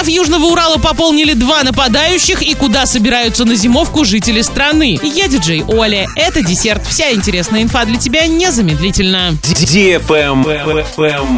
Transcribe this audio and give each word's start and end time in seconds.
Состав 0.00 0.14
Южного 0.14 0.46
Урала 0.46 0.78
пополнили 0.78 1.34
два 1.34 1.62
нападающих 1.62 2.40
и 2.40 2.54
куда 2.54 2.86
собираются 2.86 3.44
на 3.44 3.54
зимовку 3.54 4.06
жители 4.06 4.40
страны. 4.40 4.98
Я 5.02 5.28
диджей 5.28 5.62
Оля. 5.68 6.06
Это 6.16 6.42
десерт. 6.42 6.86
Вся 6.86 7.12
интересная 7.12 7.62
инфа 7.62 7.84
для 7.84 7.98
тебя 7.98 8.26
незамедлительно. 8.26 9.36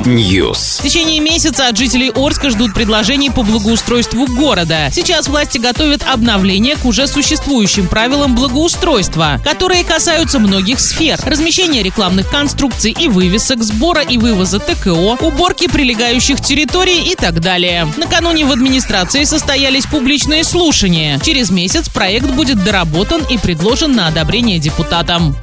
News. 0.05 0.79
В 0.79 0.83
течение 0.85 1.19
месяца 1.19 1.67
от 1.67 1.77
жителей 1.77 2.13
Орска 2.15 2.51
ждут 2.51 2.73
предложений 2.73 3.31
по 3.31 3.43
благоустройству 3.43 4.27
города. 4.27 4.91
Сейчас 4.93 5.27
власти 5.27 5.59
готовят 5.59 6.05
обновление 6.07 6.77
к 6.77 6.85
уже 6.85 7.09
существующим 7.09 7.89
правилам 7.89 8.37
благоустройства, 8.37 9.41
которые 9.45 9.83
касаются 9.83 10.39
многих 10.39 10.79
сфер. 10.79 11.19
Размещения 11.25 11.83
рекламных 11.83 12.31
конструкций 12.31 12.95
и 12.97 13.09
вывесок, 13.09 13.65
сбора 13.65 14.03
и 14.03 14.19
вывоза 14.19 14.61
ТКО, 14.61 15.17
уборки 15.21 15.67
прилегающих 15.67 16.41
территорий 16.41 17.11
и 17.11 17.17
так 17.17 17.41
далее. 17.41 17.93
Накануне 17.97 18.52
в 18.53 18.55
администрации 18.55 19.25
состоялись 19.25 19.87
публичные 19.87 20.45
слушания. 20.45 21.19
Через 21.21 21.49
месяц 21.49 21.89
проект 21.89 22.27
будет 22.27 22.63
доработан 22.63 23.23
и 23.25 23.39
предложен 23.39 23.93
на 23.97 24.09
одобрение 24.09 24.59
депутатам. 24.59 25.35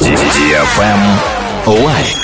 Лайк. 1.65 2.17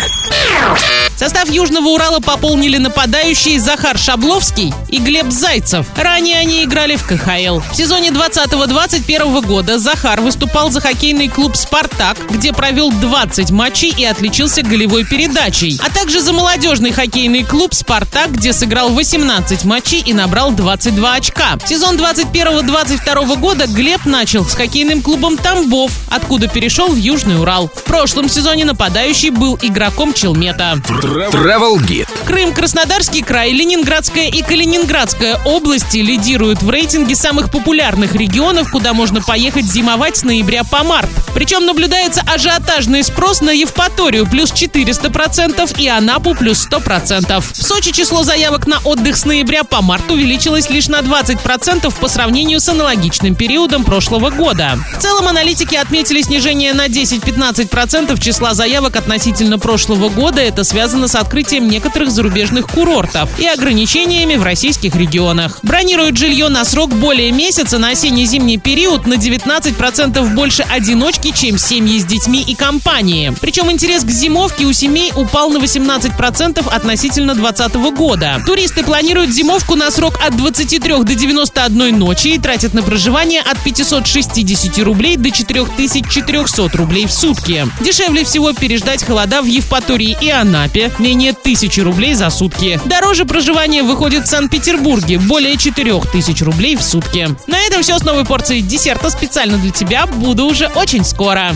Состав 1.25 1.49
Южного 1.49 1.87
Урала 1.87 2.19
пополнили 2.19 2.77
нападающие 2.77 3.59
Захар 3.59 3.97
Шабловский 3.97 4.71
и 4.89 4.99
Глеб 4.99 5.31
Зайцев. 5.31 5.87
Ранее 5.95 6.37
они 6.37 6.63
играли 6.63 6.97
в 6.97 7.03
КХЛ. 7.07 7.61
В 7.71 7.75
сезоне 7.75 8.09
2020-2021 8.09 9.43
года 9.43 9.79
Захар 9.79 10.21
выступал 10.21 10.69
за 10.69 10.81
хоккейный 10.81 11.27
клуб 11.27 11.55
«Спартак», 11.55 12.19
где 12.29 12.53
провел 12.53 12.91
20 12.91 13.49
матчей 13.49 13.89
и 13.89 14.05
отличился 14.05 14.61
голевой 14.61 15.03
передачей, 15.03 15.79
а 15.83 15.89
также 15.89 16.21
за 16.21 16.31
молодежный 16.31 16.91
хоккейный 16.91 17.43
клуб 17.43 17.73
«Спартак», 17.73 18.33
где 18.33 18.53
сыграл 18.53 18.89
18 18.89 19.63
матчей 19.63 20.01
и 20.01 20.13
набрал 20.13 20.51
22 20.51 21.11
очка. 21.11 21.57
Сезон 21.65 21.95
21-22 21.95 23.39
года 23.39 23.65
Глеб 23.65 24.05
начал 24.05 24.45
с 24.45 24.53
хоккейным 24.53 25.01
клубом 25.01 25.37
«Тамбов», 25.37 25.91
откуда 26.11 26.47
перешел 26.47 26.89
в 26.89 26.97
Южный 26.97 27.39
Урал. 27.41 27.71
В 27.73 27.81
прошлом 27.81 28.29
сезоне 28.29 28.63
нападающий 28.63 29.31
был 29.31 29.57
игроком 29.59 30.13
Челмета. 30.13 30.79
Travel 31.15 31.77
Guide. 31.77 32.09
Крым, 32.25 32.53
Краснодарский 32.53 33.21
край, 33.21 33.51
Ленинградская 33.51 34.27
и 34.27 34.41
Калининградская 34.41 35.39
области 35.45 35.97
лидируют 35.97 36.61
в 36.61 36.69
рейтинге 36.69 37.15
самых 37.15 37.49
популярных 37.49 38.15
регионов, 38.15 38.69
куда 38.71 38.93
можно 38.93 39.21
поехать 39.21 39.65
зимовать 39.65 40.17
с 40.17 40.23
ноября 40.23 40.63
по 40.63 40.83
март. 40.83 41.09
Причем 41.33 41.65
наблюдается 41.65 42.21
ажиотажный 42.25 43.03
спрос 43.03 43.41
на 43.41 43.51
Евпаторию 43.51 44.25
плюс 44.25 44.51
400% 44.51 45.79
и 45.79 45.87
Анапу 45.87 46.35
плюс 46.35 46.67
100%. 46.67 47.41
В 47.41 47.63
Сочи 47.63 47.91
число 47.91 48.23
заявок 48.23 48.67
на 48.67 48.79
отдых 48.79 49.15
с 49.15 49.25
ноября 49.25 49.63
по 49.63 49.81
март 49.81 50.09
увеличилось 50.11 50.69
лишь 50.69 50.87
на 50.87 50.99
20% 50.99 51.93
по 51.99 52.07
сравнению 52.07 52.59
с 52.59 52.67
аналогичным 52.67 53.35
периодом 53.35 53.83
прошлого 53.83 54.29
года. 54.31 54.77
В 54.97 55.01
целом 55.01 55.27
аналитики 55.27 55.75
отметили 55.75 56.21
снижение 56.21 56.73
на 56.73 56.87
10-15% 56.87 58.19
числа 58.19 58.53
заявок 58.53 58.95
относительно 58.95 59.59
прошлого 59.59 60.09
года. 60.09 60.41
Это 60.41 60.63
связано 60.63 61.04
с 61.07 61.15
открытием 61.15 61.67
некоторых 61.67 62.11
зарубежных 62.11 62.67
курортов 62.67 63.29
и 63.39 63.47
ограничениями 63.47 64.35
в 64.35 64.43
российских 64.43 64.95
регионах. 64.95 65.59
Бронируют 65.63 66.17
жилье 66.17 66.49
на 66.49 66.65
срок 66.65 66.93
более 66.93 67.31
месяца 67.31 67.77
на 67.77 67.89
осенне-зимний 67.89 68.57
период 68.57 69.07
на 69.07 69.15
19% 69.15 70.33
больше 70.33 70.63
одиночки, 70.63 71.31
чем 71.35 71.57
семьи 71.57 71.99
с 71.99 72.05
детьми 72.05 72.43
и 72.45 72.55
компании. 72.55 73.33
Причем 73.41 73.71
интерес 73.71 74.03
к 74.03 74.09
зимовке 74.09 74.65
у 74.65 74.73
семей 74.73 75.11
упал 75.15 75.49
на 75.49 75.57
18% 75.57 76.67
относительно 76.69 77.35
2020 77.35 77.75
года. 77.95 78.41
Туристы 78.45 78.83
планируют 78.83 79.31
зимовку 79.31 79.75
на 79.75 79.91
срок 79.91 80.19
от 80.25 80.35
23 80.37 81.03
до 81.03 81.15
91 81.15 81.97
ночи 81.97 82.27
и 82.29 82.39
тратят 82.39 82.73
на 82.73 82.81
проживание 82.81 83.41
от 83.41 83.61
560 83.63 84.77
рублей 84.79 85.17
до 85.17 85.31
4400 85.31 86.69
рублей 86.77 87.05
в 87.05 87.11
сутки. 87.11 87.67
Дешевле 87.81 88.23
всего 88.23 88.53
переждать 88.53 89.03
холода 89.03 89.41
в 89.41 89.45
Евпатории 89.45 90.17
и 90.21 90.29
Анапе, 90.29 90.91
менее 90.99 91.31
1000 91.31 91.83
рублей 91.83 92.13
за 92.15 92.29
сутки. 92.29 92.79
Дороже 92.85 93.25
проживание 93.25 93.83
выходит 93.83 94.23
в 94.23 94.29
Санкт-Петербурге, 94.29 95.19
более 95.19 95.57
4000 95.57 96.43
рублей 96.43 96.75
в 96.75 96.83
сутки. 96.83 97.29
На 97.47 97.59
этом 97.59 97.83
все 97.83 97.97
с 97.97 98.03
новой 98.03 98.25
порцией 98.25 98.61
десерта 98.61 99.09
специально 99.09 99.57
для 99.57 99.71
тебя. 99.71 100.05
Буду 100.07 100.45
уже 100.45 100.67
очень 100.75 101.03
скоро. 101.03 101.53